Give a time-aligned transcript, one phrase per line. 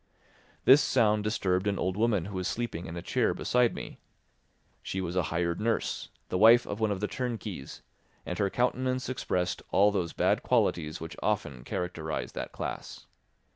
[0.65, 3.99] This sound disturbed an old woman who was sleeping in a chair beside me.
[4.81, 7.83] She was a hired nurse, the wife of one of the turnkeys,
[8.25, 13.05] and her countenance expressed all those bad qualities which often characterise that class.